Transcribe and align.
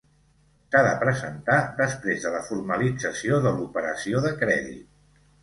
S'ha 0.69 0.79
de 0.85 0.93
presentar 1.03 1.57
després 1.81 2.23
de 2.29 2.31
la 2.37 2.41
formalització 2.49 3.39
de 3.45 3.53
l'operació 3.61 4.25
de 4.27 4.35
crèdit. 4.43 5.23